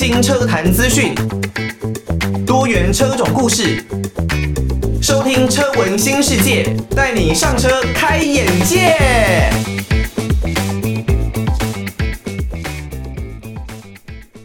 [0.00, 1.12] 新车坛资讯，
[2.46, 3.82] 多元车种故事，
[5.02, 8.94] 收听车闻新世界，带你上车开眼界。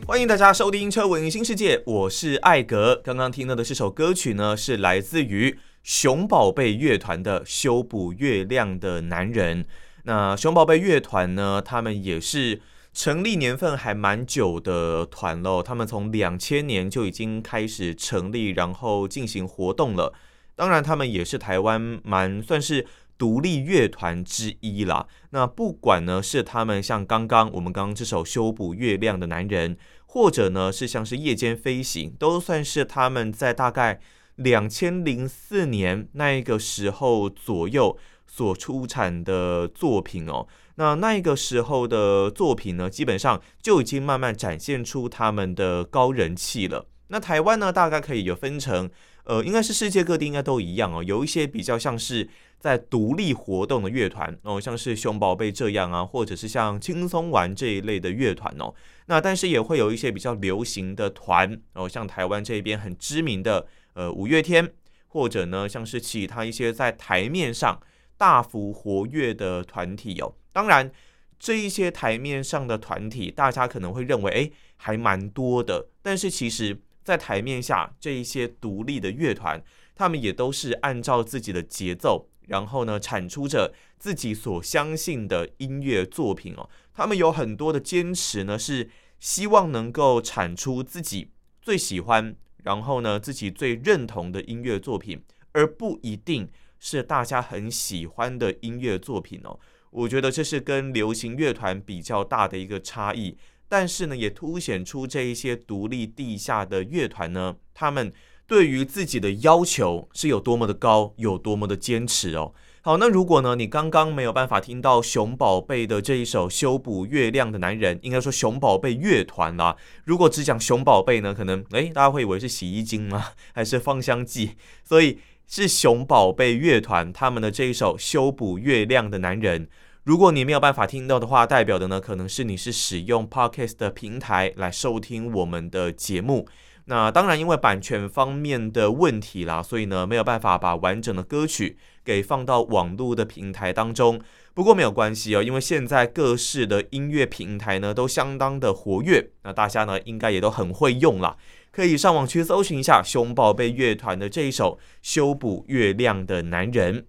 [0.07, 2.99] 欢迎大家收听车闻新世界，我是艾格。
[3.03, 9.63] 刚刚听到的这首歌曲呢，是来自于熊宝贝乐团的《修补月亮的男人》。
[10.05, 12.59] 那熊宝贝乐团呢，他们也是。
[12.93, 20.13] 成立年份还蛮久的团喽，他们从两千年就已经开始成立，然后进行活动了。
[20.55, 22.85] 当然，他们也是台湾蛮算是
[23.17, 25.07] 独立乐团之一啦。
[25.31, 33.99] 那不管呢是他们像刚刚我们刚刚这首《修补月亮的男人》，或者呢是像是《夜间飞行》，都算是他们在大概
[34.35, 37.97] 两千零四年那一个时候左右
[38.27, 40.47] 所出产的作品哦。
[40.75, 46.87] 那那一个时候的作品呢，基本上就已经慢慢展现出他们的高人气了。
[47.07, 48.89] 那台湾呢，大概可以有分成，
[49.25, 51.03] 呃，应该是世界各地应该都一样哦。
[51.03, 58.73] 有一些比较像是在独立活动的乐团哦，像是熊宝贝这样啊，或者是像轻松玩这一类的乐团哦。
[59.05, 64.73] 那但是也会有一些比较流行的团哦，像台湾这边很知名的呃五月天，
[65.09, 67.79] 或者呢像是其他一些在台面上
[68.17, 70.33] 大幅活跃的团体哦。
[70.53, 70.89] 当然，
[71.37, 75.89] 这一些台面上的团体，大家可能会认为，哎，还蛮多的。
[76.01, 79.61] 但是其实，在台面下，这一些独立的乐团，
[79.93, 86.69] 他们也都是按照自己的节奏，然后呢，产出着自己所相信的音乐作品哦。
[86.93, 88.89] 他们有很多的坚持呢，是
[89.19, 95.21] 希望能够产出自己最喜欢，然后呢，自己最认同的音乐作品，
[95.53, 96.47] 而不一定
[96.79, 99.59] 是大家很喜欢的音乐作品哦。
[99.93, 103.37] 我觉得这是跟流行乐团比较大的一个差异，
[103.69, 108.11] 但是呢，也凸显出这一些独立地下的乐团呢，他们
[108.45, 112.53] 对于自己的要求是有多么的高，有多么的坚持哦。
[112.81, 119.77] 好，那如果呢，你刚刚没有办法听到熊宝贝的这一首《修补月亮的男人》，应该说熊宝贝乐团啦。
[120.03, 123.27] 如果只讲熊宝贝呢，可能诶，大家会以为是洗衣精吗？
[123.55, 124.57] 还是芳香剂？
[124.83, 129.65] 所以是熊宝贝乐团他们的这一首《修补月亮的男人》。
[130.03, 136.45] 如果你没有办法听到的话，代表的呢，可能是你是使用 Podcast 的平台来收听我们的节目。
[136.87, 144.19] 那当然，因为版权方面的问题啦，所以呢，没有办法把完整的歌曲给放到网络的平台当中。
[144.53, 151.37] 不过没有关系哦，因为现在各式的音乐平台呢都相当的活跃，那大家呢应该也都很会用啦，
[151.71, 156.99] 可以上网去搜寻一下熊宝贝乐团的这一首《修补月亮的男人》。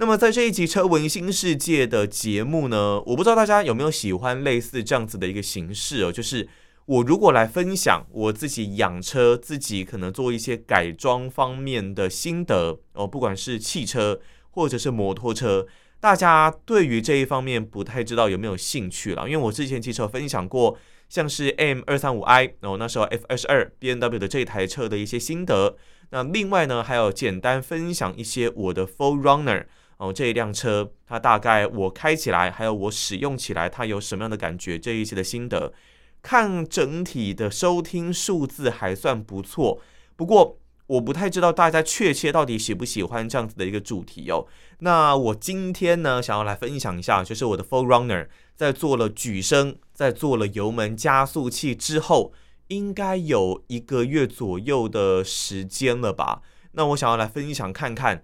[0.00, 6.48] 那么在这一集《车闻新世界》的节目呢，我不知道大家有没有喜欢类似这样子的一个形式哦，就是
[6.86, 14.18] 我如果来分享我自己养车、自己可能做一些改装方面的心得哦，不管是汽车
[14.52, 15.66] 或者是摩托车，
[16.00, 19.28] 大家对于这一方面不太知道有没有兴趣了？
[19.28, 20.78] 因为我之前其实有分享过，
[21.10, 25.76] 像是 M 二三五 I，然后那时候 F 二十二 BMW 的这台车的一些心得。
[26.08, 29.66] 那另外呢，还有简单分享一些我的 4Runner。
[30.00, 34.78] 哦，这一辆车，它大概我开起来，还有我使用起来，它有什么样的感觉？
[34.78, 35.74] 这一些的心得，
[36.22, 39.78] 看整体的收听数字还算不错。
[40.16, 44.46] 不过，我不太知道大家确切到底喜不喜欢这样子的一个主题哦。
[44.78, 52.32] 那我今天呢，想要来分享一下，就是我的 4Runner 在做了举升，在做了油门加速器之后，
[52.68, 56.40] 应该有一个月左右的时间了吧？
[56.72, 58.22] 那我想要来分享看看。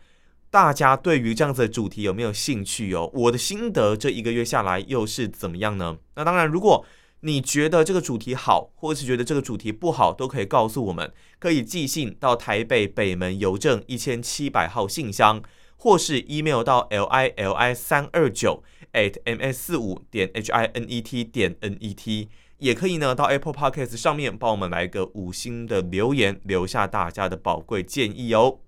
[0.56, 3.10] 大家对于这样子的主题有没有兴趣哦？
[3.12, 5.98] 我的心得这一个月下来又是怎么样呢？
[6.14, 6.82] 那当然，如果
[7.20, 15.42] 你觉得这个主题好，或者是觉得这个主题不好，都可以告诉我们，可以寄信到台北北门邮政一千七百号信箱，
[15.76, 18.62] 或是 email 到 l i l i 三二九
[18.94, 23.94] at m s 四五点 h i n e t 点 n e t，也可以呢到 Apple Podcast
[23.98, 28.60] 上面帮我们来个五星的留言，留下大家的宝贵建议哦。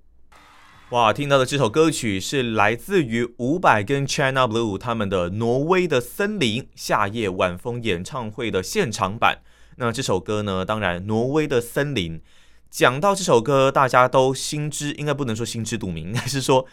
[0.91, 9.41] 哇，听到的这首歌曲是来自于伍佰跟 China Blue 他们的《挪威的森林》夏夜晚风演唱会的现场版。
[9.77, 12.19] 那这首歌呢，当然《挪威的森林》
[12.71, 16.65] 讲到这首歌，大家都心知，应该不能说心知肚明，应该是说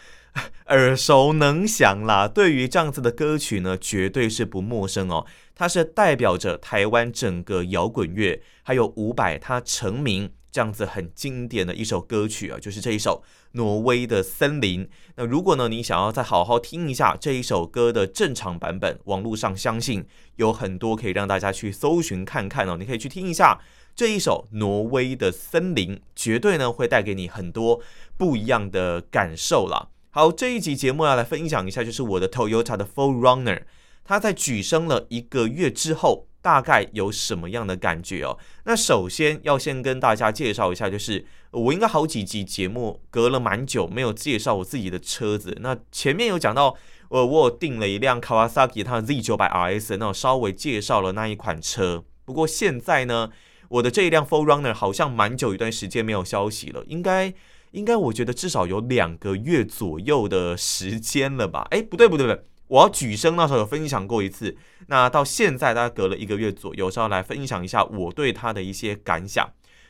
[0.68, 2.26] 耳熟能详啦。
[2.26, 5.26] 对于这样子的歌曲呢，绝对是不陌生哦。
[5.54, 10.30] 它是代表着台湾整个摇滚乐，还有伍佰他成名。
[10.56, 13.22] 这样子很经典的一首歌曲啊，就是这一首
[13.52, 14.86] 《挪威的森林》。
[15.16, 20.06] 那如果呢，你想要再好好听一下这一首歌的正常版本，网络上相信
[20.36, 22.78] 有很多可以让大家去搜寻看看哦。
[22.78, 23.60] 你可以去听一下
[23.94, 27.82] 这一首《挪威的森林》，绝对呢会带给你很多
[28.16, 29.88] 不一样的感受啦。
[30.08, 33.64] 好，这一集节目要来分享一下，就是我的 Toyota 的 4Runner，
[34.06, 36.28] 它在举升了一个月之后。
[36.46, 38.38] 大概有什么样的感觉哦？
[38.66, 45.58] 那首先要先跟大家介绍一下，就是我应该好几集节目隔了蛮久没有介绍我自己的车子。
[45.60, 46.76] 那前面有讲到，
[47.08, 52.04] 我我有订了一辆 Kawasaki 它的 Z 九百 RS，那我稍微介绍了那一款车。
[52.24, 53.30] 不过现在呢，
[53.68, 57.34] 我的这一辆 4Runner 好像蛮久一段时间没有消息了，应该
[57.72, 61.66] 应该我觉得至少有两个月左右的时间了吧？
[61.72, 62.44] 哎，不对不对不对。
[62.68, 64.56] 我要举升那时候有分享过一次，
[64.88, 69.48] 那到现在大概隔了一个月左右，是要来分享一下我对它的一些感想。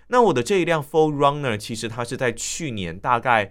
[0.09, 3.51] 那我的这一辆 f o r Runner 其实它是在去年大概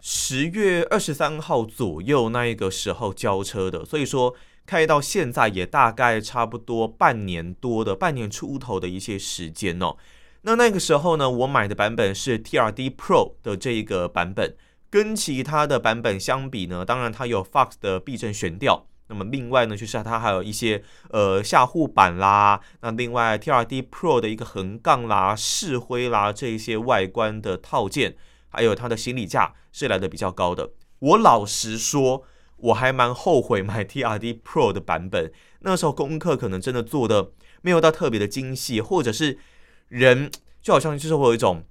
[0.00, 4.34] 十月二十三号左右那一个时候交车的，所以说
[4.66, 9.96] 开到现在也大概差不多半年多的半年出头的一些时间哦。
[10.42, 14.56] 那那个时候呢，我买的版本是 TRD Pro 的这一个版本。
[14.94, 28.14] 跟其他的版本相比呢，当然它有 Fox 的避震悬吊，那么另外呢，就是它还有一些呃下护板啦，那另外 TRD Pro 的一个横杠啦、示徽啦这一些外观的套件，
[28.50, 30.70] 还有它的行李架是来的比较高的。
[31.00, 32.22] 我老实说，
[32.58, 35.32] 我还蛮后悔买 TRD Pro 的版本，
[35.62, 37.32] 那时候功课可能真的做的
[37.62, 39.40] 没有到特别的精细，或者是
[39.88, 40.30] 人
[40.62, 41.64] 就好像就是会有一种。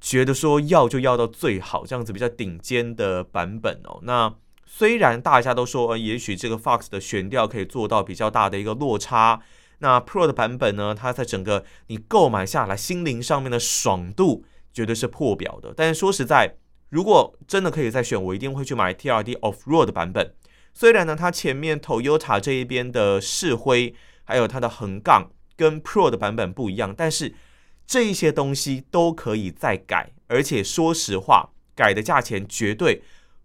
[0.00, 3.98] 觉得说要就要到最好这样子比较顶尖的版本哦。
[4.02, 4.34] 那
[4.66, 9.40] 虽然大家都说，呃也许这个 Fox 的悬吊可以做到比较大的一个落差，
[9.78, 15.72] 那 Pro 的版本呢，它在整个你购买下来心灵上面的爽度绝对是破表的。
[15.74, 16.56] 但是说实在，
[16.90, 20.34] 如果真的可以再选，我一定会去买 TRD Off-Road 的版本。
[20.74, 23.94] 虽然呢，它前面 Toyota 这一边的示徽
[24.24, 27.34] 还有它的横杠跟 Pro 的版本不一样，但是。
[27.86, 33.02] 这一些东西都可以再改，而且说实话，改的价钱绝对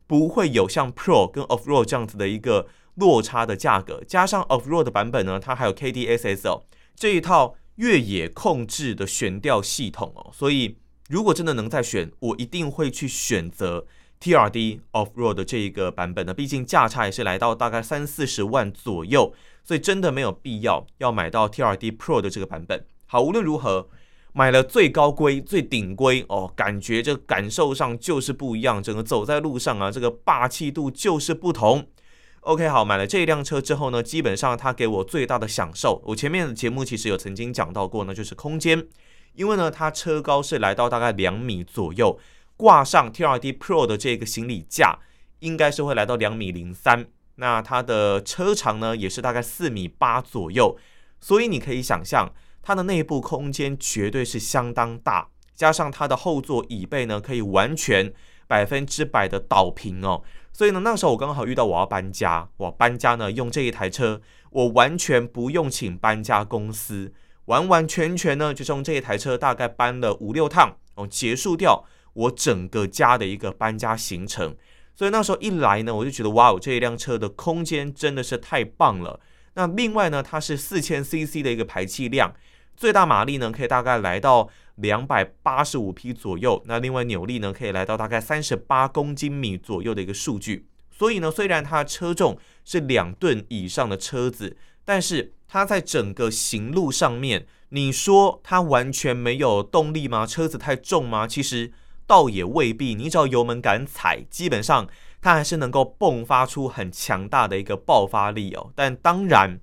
[0.07, 4.03] 不会有像 Pro 跟 Off-Road 这样子的一个落差的价格。
[4.07, 6.63] 加上 Off-Road 的版本呢，它还有 KDSS
[6.95, 10.31] 这一套越野控制的悬吊系统哦。
[10.33, 10.77] 所以
[11.07, 13.85] 如果真的能再选，我一定会去选择
[14.19, 16.33] TRD Off-Road 的这一个版本的。
[16.33, 22.88] 毕竟价差也是来到大概三四十万左右，所以真的没有必要要买到 TRD Pro 的这个版本。
[23.05, 23.88] 好，无论如何。
[24.33, 31.85] 买了最高规、最顶规哦，感觉这感受上就是不一样，整个走在路上啊，这个霸气度就是不同。
[32.41, 38.87] OK，好，买了这一辆车之后呢，基本上它给我最大的享受，我前面的节目其实有曾经讲到过呢，就是空间，
[39.33, 42.17] 因为呢它车高是来到大概两米左右，
[42.55, 44.99] 挂上 TRD Pro 的这个行李架，
[45.39, 47.05] 应该是会来到两米零三，
[47.35, 50.77] 那它的车长呢也是大概四米八左右，
[51.19, 52.33] 所以你可以想象。
[52.61, 58.13] 它的内部空间绝对是相当大，加上它的后座椅背呢，可以完全
[58.47, 60.23] 百分之百的倒平哦。
[60.53, 64.21] 所以呢，那时候我刚好遇到我要搬家，我搬家呢用这一台车，
[64.51, 67.13] 我完全不用请搬家公司，
[67.45, 74.55] 完完全全呢就是用这一台车，大概搬了五六趟哦，结束掉我整个家的一个搬家行程。
[74.93, 79.19] 所以那时候一来呢，我就觉得哇哦，这一辆车的空间真的是太棒了。
[79.53, 82.33] 那另外呢，它是四千 CC 的一个排气量。
[82.75, 86.61] 最大马力呢，可以大概来到两百八十五匹左右。
[86.65, 90.67] 那另外扭力呢，可以来到大概三十八公斤米左右的一个数据。
[90.89, 100.25] 所以呢，虽然它车重是两吨以上的车子，但是它在整个行路上面，你说它完全没有动力吗？
[100.25, 101.27] 车子太重吗？
[101.27, 101.71] 其实
[102.07, 102.95] 倒也未必。
[102.95, 104.87] 你只要油门敢踩，基本上
[105.21, 108.71] 它还是能够迸发出很强大的一个爆发力哦。
[108.75, 109.59] 但当然。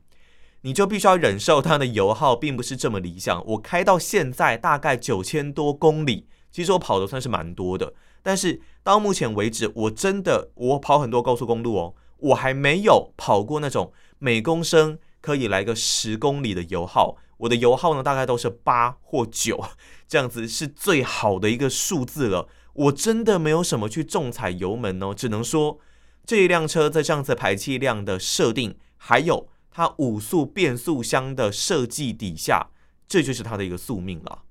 [0.62, 3.44] 你就必须要忍受它的油耗并不是这么理想。
[3.46, 7.94] 我开到现在大概九千多公里，其实我跑的算是蛮多的。
[8.22, 17.16] 但是到目前为止，我真的我跑很多高速公路哦，我还没有跑过那种每公升可以来个十公里的油耗。
[17.38, 19.64] 我的油耗呢，大概都是八或九
[20.08, 22.48] 这样子，是最好的一个数字了。
[22.74, 25.78] 我真的没有什么去重踩油门哦，只能说
[26.26, 29.48] 这一辆车在这样子排气量的设定还有。
[29.78, 32.66] 它五速变速箱的设计底下，
[33.06, 34.42] 这就是它的一个宿命了。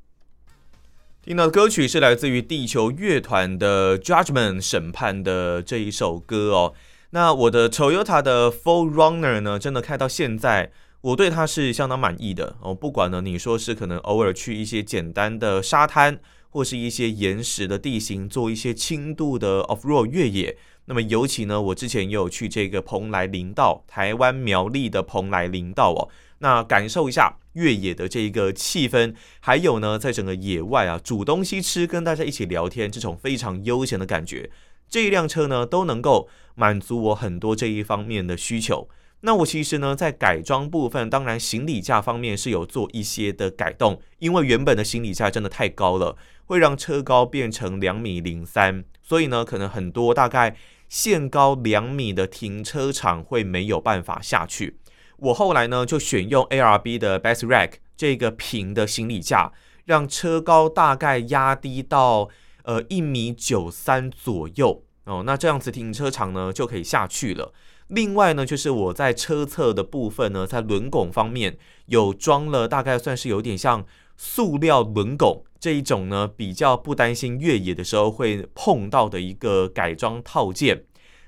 [1.21, 6.73] 听到的歌曲是来自于地球乐团的《Judgment》审判的这一首歌哦。
[7.09, 12.73] 那我的 Toyota 的 4Runner 呢，真的开到现在，我对它是相当满意的哦。
[12.73, 16.21] 不管呢，你说是可能偶尔去一些简单的沙滩。
[16.49, 20.57] 或是一些岩石的地形做一些轻度的 off road 越野。
[20.89, 26.07] 那么尤其呢，我之前也有去这个蓬莱林道，台湾苗栗的蓬莱林道哦，
[26.39, 34.49] 那感受一下越野的这一个气氛，还有呢，在整个野外啊，煮东西吃，跟大家一起聊天，这种非常悠闲的感觉，
[34.87, 38.87] 这一辆车呢都能够满足我很多这一方面的需求。
[39.21, 46.15] 那我其实呢，在改装部分，当然行李架方面是有做一些的改动，因为原本的行李架真的太高了，
[46.45, 50.55] 会让车高变成两米零三，所以呢，可能很多大概。
[50.87, 54.79] 限高两米的停车场会没有办法下去。
[55.17, 59.51] 我后来呢就选用 ARB 的 Best Rack 这个平的行李架，
[59.85, 62.29] 让车高大概压低到
[62.63, 65.23] 呃一米九三左右哦。
[65.25, 67.51] 那这样子停车场呢就可以下去了。
[67.87, 73.85] 另外呢就是我在车侧的部分呢，在轮拱方面有装了大概算是有点像
[74.17, 75.45] 塑料轮拱。
[75.59, 80.83] 这一种呢，比较不担心越野的时候会碰到的一个改装套件。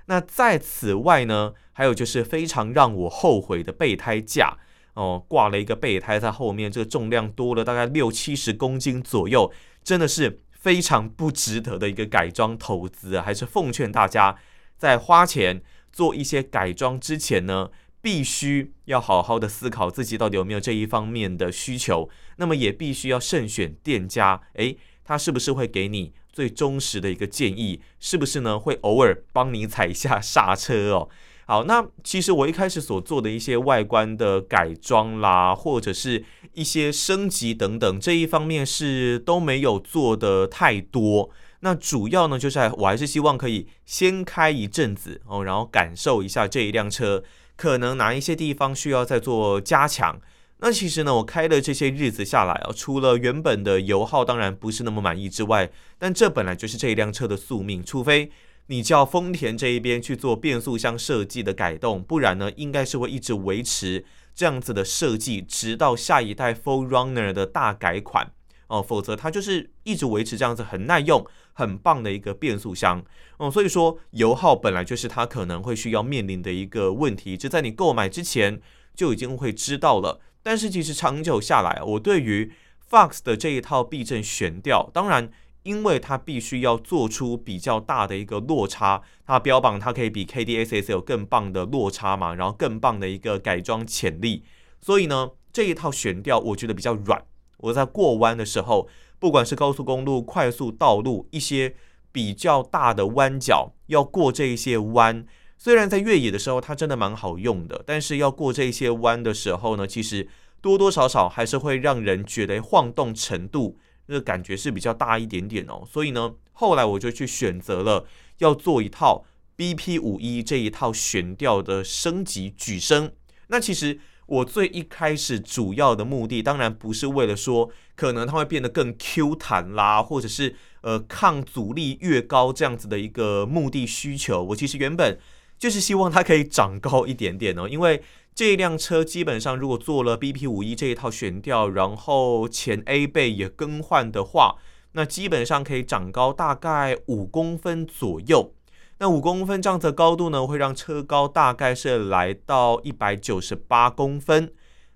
[0.06, 4.58] 那在此外呢，还有就是非常让我后悔的备胎架
[4.94, 9.52] 哦，挂了一个备胎在后面，这个重量多了大概六七十公斤左右，
[9.84, 13.24] 真的是非常不值得的一个改装投资啊。
[13.24, 14.38] 还是奉劝大家
[14.78, 17.70] 在花钱做一些改装之前呢，
[18.02, 27.82] 必须要好好的思考自己到底有没有这一方面的需求，那么也必须要慎选店家，诶，他是不是会给你最忠实的一个建议？
[28.00, 28.58] 是不是呢？
[28.58, 31.10] 会偶尔帮你踩一下刹车哦。
[31.46, 41.32] 好，那其实我一开始所做的一些外观的改装啦，或者是一些升级等等，这一方面是都没有做的太多。
[41.62, 47.24] 那主要呢，就是我还是希望可以先开一阵子哦，然后感受一下这一辆车。
[47.60, 50.18] 可能哪一些地方需要再做加强？
[50.60, 57.84] 那其实呢，我开了这些日子下来啊，除了原本的油耗当然不是那么满意之外，但这本来就是这一辆车的宿命。
[57.84, 58.32] 除非
[58.68, 68.32] 你叫丰田这一边去做变速箱设计的改动，不然呢，应该是会一直维持这样子的设计，直到下一代 4Runner 的大改款
[68.68, 68.82] 哦。
[68.82, 71.26] 否则它就是一直维持这样子很耐用。
[71.54, 73.04] 很棒的一个变速箱
[73.38, 78.62] 嗯，所以说油耗本来就是它可能会需要面临的一个问题，这在你购买之前
[78.96, 80.22] 就已经会知道了。
[80.42, 82.52] 但是其实长久下来，我对于
[82.90, 85.30] Fox 的这一套避震悬吊，当然
[85.64, 94.44] 因为它必须要做出比较大的一个落差，它标榜它可以比 KDSS 有更棒的落差嘛，然后更棒的一个改装潜力，
[94.82, 97.24] 所以呢这一套悬吊我觉得比较软，
[97.58, 98.88] 我在过弯的时候。
[99.20, 101.76] 不管是高速公路、快速道路，一些
[102.12, 105.26] 比较大的弯角，要过这一些弯，
[105.58, 110.28] 虽然在越野的时候它真的蛮好用的，但是要过这些弯的时候呢，其实
[110.62, 115.84] 多多少少还是会让人觉得晃动程度那个感觉是比较大一点点哦。
[115.86, 118.06] 所以呢，后来我就去选择了
[118.38, 119.26] 要做一套
[119.58, 123.12] BP 五一这一套悬吊的升级举升。
[123.48, 124.00] 那其实。
[124.30, 134.44] 我最一开始主要的目的，当然不是为了说可能它会变得更 Q 弹啦，或者是呃抗阻力越高这样子的一个目的需求。
[134.44, 135.20] 我其实原本
[135.58, 138.02] 就是希望它可以长高一点点哦，因为
[138.36, 144.56] 这辆车基本上如果做了 BP 五一这一套悬吊，然后前 A 背也更换的话，
[144.94, 148.54] 那基本上可以长高大概五公分左右。
[149.02, 154.52] 那五公分这样子的高度呢，会让车高大概是来到一百九十八公分，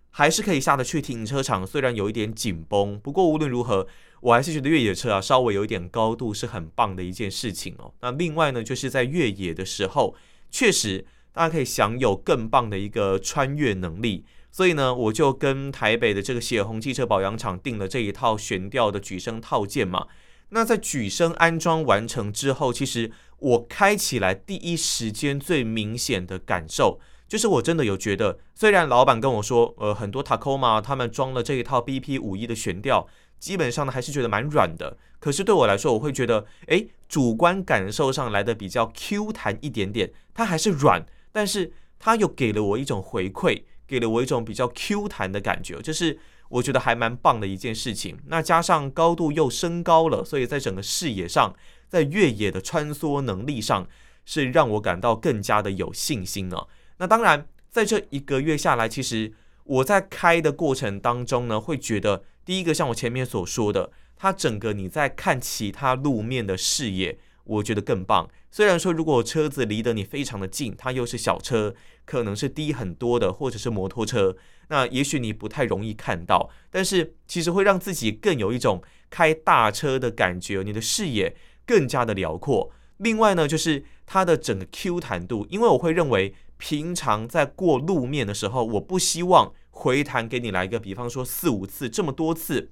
[0.09, 1.65] 还是可以下得去停车场。
[1.65, 3.87] 虽然有一点紧绷，不过无论如何，
[4.19, 7.93] 我还是觉得越野车啊，稍微有一点高度是很棒的一件事情哦。
[8.01, 10.13] 那另外呢，就是在越野的时候，
[10.51, 14.25] 确实大家可以享有更棒的一个穿越能力。
[14.51, 20.07] 所以呢，我就跟台北的这个血红汽车保养厂订了这一套悬吊的举升套件嘛。
[20.49, 23.09] 那在举升安装完成之后，其实。
[23.43, 33.05] 我开起来第一时间最明显的感受，就是我真的有觉得，虽然老板跟我说，呃，很多 Tacoma 他们装了这一套 BP 五一的悬吊，
[33.39, 34.97] 基本上呢还是觉得蛮软的。
[35.19, 48.17] 可是对我来说，我会觉得，诶，主观感受上来的比较 Q 弹一点点，它还是软，但是它又给了我一种回馈，给了我一种比较 Q 弹的感觉，就是我觉得还蛮棒的一件事情。
[48.27, 51.53] 那加上高度又升高了，所以在整个视野上。
[51.93, 53.87] 在越野的穿梭能力上，
[54.25, 56.67] 是让我感到更加的有信心了。
[56.97, 59.31] 那当然，在这一个月下来，其实
[59.63, 68.27] 我在开的过程当中呢，会觉得第一个像我前面所说的，它整个你在看其他路面的视野，我觉得更棒。
[68.49, 74.35] 虽然说如果车子离得你非常的近，它又是小车，可能是低很多的，或者是摩托车，
[74.69, 78.81] 那也许你不太容易看到，但是其实会让自己更有一种
[79.11, 81.35] 开大车的感觉，你的视野
[81.65, 82.71] 更加的辽阔。
[82.97, 92.71] 另外呢，就是它的整个 Q 弹度，因为我会认为平常在过路面的时候，我不希望回弹给你来个，比方说四五次这么多次。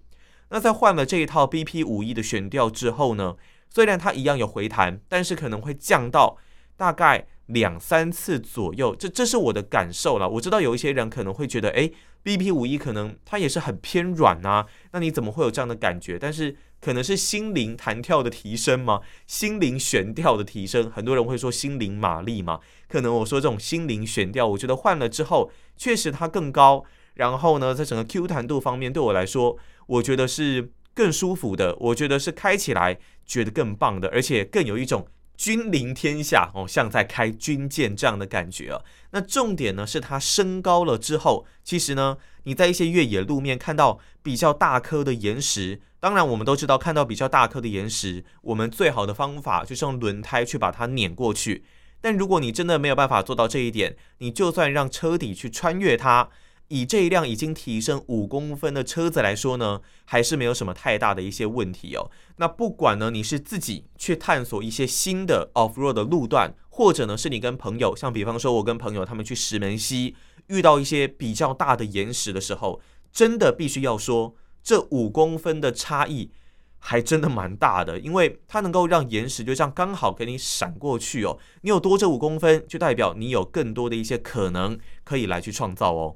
[0.50, 3.36] 那在换了这一套 BP 五一的悬吊之后呢，
[3.70, 6.38] 虽然它一样有回弹，但是可能会降到
[6.78, 8.96] 大概两三次左右。
[8.96, 10.28] 这这是我的感受了。
[10.28, 11.94] 我知道有一些人可能会觉得，诶
[12.24, 16.18] ，BP 五一可能它也是很偏软啊，那你怎么会有这样的感觉？
[16.20, 19.02] 但是可能是心灵弹跳的提升吗？
[19.28, 22.60] 心灵悬吊的提升，很多人会说心灵马力嘛。
[22.88, 26.84] 可能我说这种心灵悬吊，我觉得换了之后确实它更高。
[27.16, 31.76] 然后呢，在整个 Q 弹度方面，对我来说，我觉得是更舒服的。
[31.80, 35.06] 我觉得是开起来觉得更棒的，而且更有一种
[35.42, 38.80] 君临天下哦，像在开军舰这样的感觉啊。
[39.10, 51.64] 那重点呢，是它升高了之后，其实呢，你在一些越野路面看到比较大颗的岩石，当然我们都知道，看到比较大颗的岩石，我们最好的方法就是用轮胎去把它碾过去。
[52.02, 56.30] 但如果你真的没有办法做到这一点，你就算让车底去穿越它。
[56.72, 62.10] 以这一辆已经提升五公分的车子来说呢，还是没有什么太大的一些问题哦。
[62.38, 70.16] 那不管呢，你是自己去探索一些新的 off road 的路段，或者呢是你跟朋友，像比方说我跟朋友他们去石门溪
[70.48, 72.80] 遇到一些比较大的岩石的时候，
[73.12, 76.32] 真的必须要说，这五公分的差异
[76.80, 81.38] 还真的蛮大的，因为它能够让岩石就这样刚好给你闪过去哦。
[81.64, 86.16] 你有多这五公分，就代表你有更多的一些可能可以来去创造哦。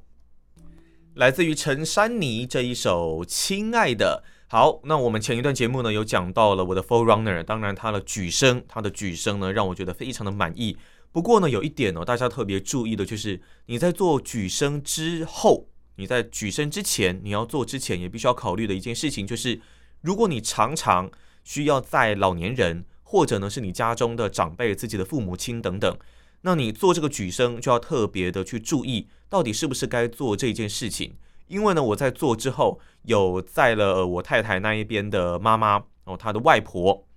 [1.16, 4.22] 来自于陈珊妮这一首《亲爱的》。
[4.50, 10.78] 好，那我们前一段节目呢有讲到了我的 f o r Runner，当然它的举升，它的举升呢让我觉得非常的满意。
[11.14, 19.62] 不过呢有一点哦，大家特别注意的就是你在做举升之后，你在举升之前，你要做之前也必须要考虑的一件事情就是，
[20.02, 21.10] 如果你常常
[21.46, 25.98] 需要在老年人，或者呢是你家中的长辈、自己的父母亲等等。
[26.46, 31.16] 那你做这个举升就要特别的去注意，到底是不是该做这件事情？
[31.48, 37.08] 因为呢，我在做之后有载了我太太那一边的妈妈哦，她的外婆，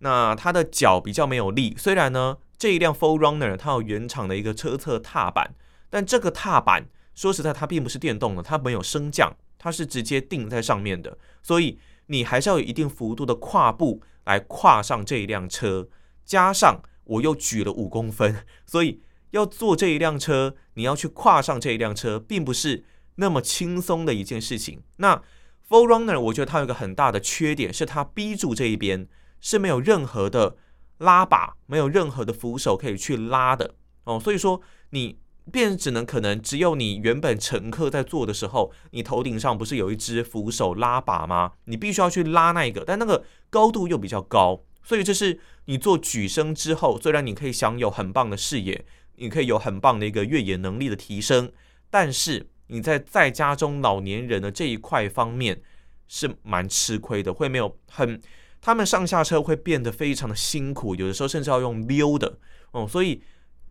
[0.00, 1.76] 那她的脚比较没有力。
[1.78, 5.54] 虽然呢，这一辆 4Runner 它有原厂的一个车侧踏板，
[5.88, 15.88] 但这个踏板说实在，它并不是电动的，它没有升降，它是直接定在上面的，所以你还是要有一定幅度的跨步来跨上这一辆车，
[16.24, 16.82] 加上。
[17.04, 22.84] 我又举了五公分，所以要坐这一辆车，你要去跨上这一辆车，并不是
[23.16, 24.82] 那么轻松的一件事情。
[24.96, 25.22] 那
[25.68, 29.08] 4Runner 我觉得它有一个很大的缺点，是它 B 柱这一边
[29.40, 30.56] 是没有任何的
[30.98, 34.20] 拉把，没有任何的扶手可以去拉的哦。
[34.20, 35.18] 所以说你
[35.50, 41.52] 便只能可能只有你原本乘客在坐的时候，你头顶上不是有一只扶手拉把吗？
[41.64, 44.62] 你必须要去拉那一个，但那个高度又比较高。
[44.84, 48.84] 所以这是你做举升之后，虽然你可以享有很棒的视野，
[49.16, 51.50] 你可以有很棒的一个越野能力的提升，
[51.88, 55.62] 但是你在在家中老年人的这一块方面
[56.06, 58.20] 是蛮吃亏的，会没有很，
[58.60, 62.38] 他们上下车会变得非常的辛苦，有的时候甚至要用溜的
[62.72, 62.86] 哦。
[62.86, 63.22] 所以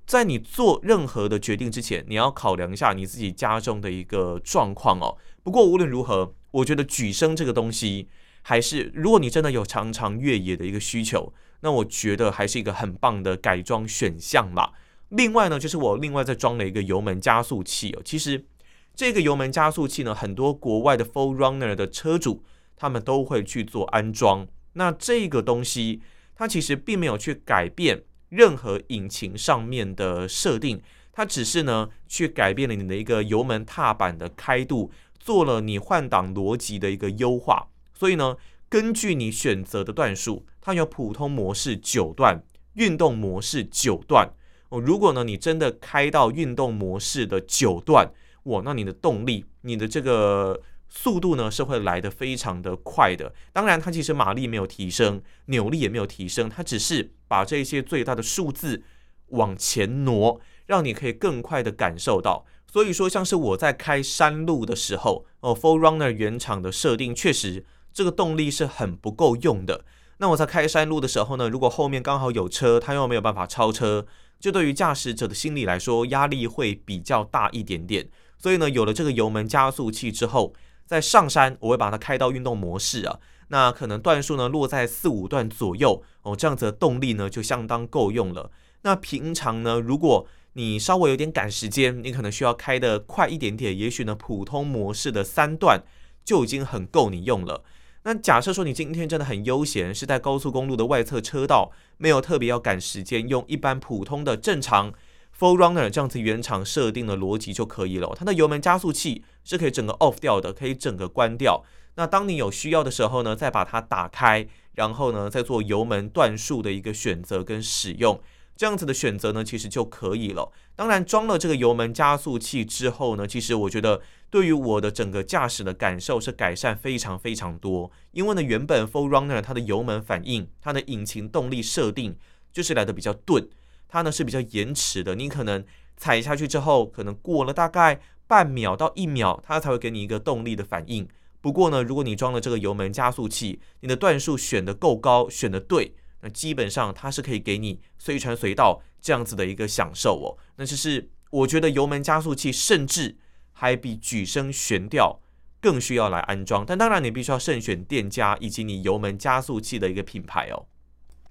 [0.07, 5.15] 在你做任何的决定之前，你要考量一下你自己家中的一个状况哦。
[5.43, 8.09] 不过无论如何，我觉得举升这个东西。
[8.43, 14.73] 还是，如果你真的有常常越野的一个需求，那我觉得还是一个很棒的改装选项啦。
[15.09, 18.01] 另外呢，就是我另外再装了一个油门加速器哦。
[18.03, 18.45] 其实
[18.93, 22.43] 这个油门加速器呢，很多国外的 Full Runner 的车主
[22.75, 24.47] 他们都会去做安装。
[24.73, 26.01] 那这个东西
[26.35, 37.69] 它其实并没有去改变任何引擎上面的设定，它只是呢去改变了你的一个油门踏板的开度，做了你换挡逻辑的一个优化。
[37.93, 38.35] 所以呢，
[38.69, 44.29] 根据你选择的段数，它有普通模式九段，运动模式九段。
[44.69, 48.11] 哦，如果呢你真的开到运动模式的九段，
[48.45, 53.33] 哇，那你的动力，你的这个速度呢是会来得非常的快的。
[53.51, 58.81] 当然，它其实马力没有提升，扭力也没有提升，它只是把这些最大的数字
[59.27, 62.45] 往前挪，让你可以更快的感受到。
[62.65, 67.63] 所以说，像是我在开山路的时候，哦，4Runner 原厂的设定确实。
[67.93, 69.85] 这个动力是很不够用的。
[70.17, 74.05] 那我在开山路的时候呢，如果后面刚好有车，它又没有办法超车，
[74.39, 78.09] 就对于驾驶者的心理来说，压力会比较大一点点。
[78.37, 80.53] 所以呢，有了这个油门加速器之后，
[80.85, 83.19] 在上山我会把它开到运动模式啊。
[83.49, 88.49] 那可能段数呢落在四五段左右哦，这样子的动力呢就相当够用了。
[88.81, 95.83] 那平常呢，如果你稍微有点赶时间，你可能需要开得快一点点，也许呢普通模式的三段
[96.23, 97.63] 就已经很够你用了。
[98.05, 104.91] 那假设说你今天真的很悠闲，是在高速公路的外侧车道，没有特别要赶时间，用一般普通的正常
[105.37, 108.13] full runner 这样子原厂设定的逻辑就可以了。
[108.15, 111.63] 它的油门加速器是可以整个 off 掉的，可以整个关掉。
[111.95, 118.19] 那当你有需要的时候呢，再把它打开，然后呢再做油门段数的一个选择跟使用。
[118.55, 120.51] 这样子的选择呢，其实就可以了。
[120.75, 127.91] 当然，装了这个油门加速器之后呢，其实我觉得对于我的整个驾驶的感受是改善非常非常多。
[128.11, 132.15] 因为呢，原本 4Runner 它的油门反应、它的引擎动力设定
[132.51, 133.47] 就是来的比较钝，
[133.87, 135.15] 它呢是比较延迟的。
[135.15, 135.65] 你可能
[135.97, 141.07] 踩下去之后，可能过了大概半秒到一秒，它才会给你一个动力的反应。
[141.41, 145.95] 不过呢，如果你装了这个油门加速器，你的段数选的够高，选的对。
[146.23, 150.39] 那基本上它是可以给你随传随到这样子的一个享受哦。
[150.55, 153.17] 那就是我觉得油门加速器甚至
[153.51, 155.19] 还比举升悬吊
[155.59, 156.65] 更需要来安装。
[156.65, 160.65] 但当然你必须要慎选店家以及你油门加速器的一个品牌哦。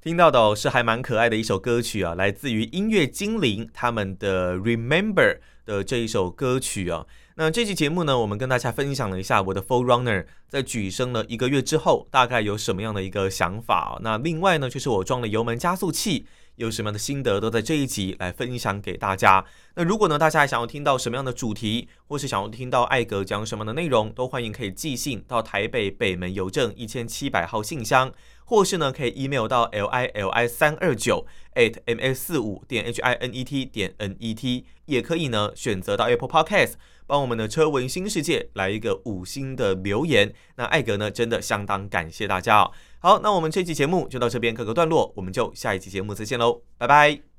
[0.03, 7.07] 听到的，是还蛮可爱的一首歌曲啊，来自于音乐精灵他们的 Remember 的这一首歌曲啊。
[7.35, 13.99] 那这期节目呢，我们跟大家分享了一下我的 4Runner 在举升了一个月之后，大概有什么样的一个想法。
[14.03, 19.43] 那另外呢，就是我装了油门加速器，有什么样的心得，都在这一集来分享给大家。
[19.77, 28.13] 那如果呢，大家还想要听到什么样的主题，或是想要听到艾格讲什么样的内容，都欢迎可以寄信到台北北门邮政一千七百号信箱，
[28.53, 33.43] 或是呢可以 email 到 l i l i 三二九 at m s 四五点 h i n e
[33.43, 36.75] t 点 n e t，也可以呢选择到 Apple Podcast。
[37.07, 42.71] 帮我们的车文新世界来一个五星的留言，那艾格呢真的相当感谢大家哦。
[42.99, 47.32] 好，那我们这期节目就到这边告个段落，我们就下一期节目再见喽，拜拜。